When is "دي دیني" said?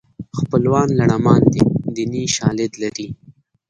1.53-2.23